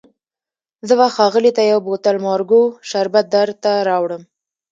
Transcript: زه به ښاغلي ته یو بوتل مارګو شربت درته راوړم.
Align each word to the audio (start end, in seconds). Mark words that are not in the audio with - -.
زه 0.87 0.93
به 0.99 1.07
ښاغلي 1.15 1.51
ته 1.57 1.61
یو 1.71 1.79
بوتل 1.87 2.17
مارګو 2.25 2.61
شربت 2.89 3.25
درته 3.35 3.71
راوړم. 3.87 4.23